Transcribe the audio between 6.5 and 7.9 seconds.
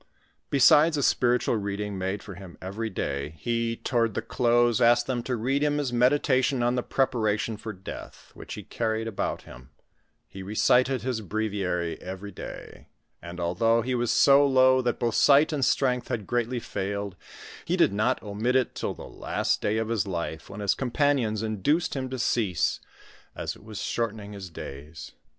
on the preparation for